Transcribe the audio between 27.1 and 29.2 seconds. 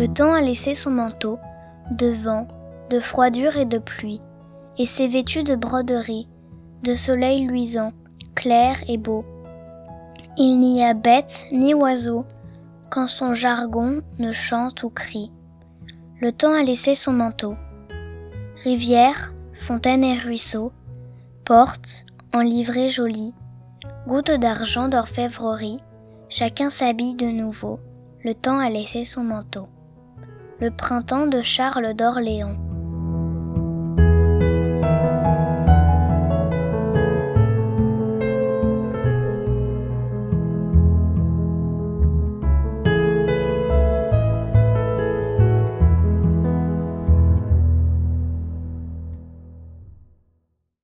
de nouveau. Le temps a laissé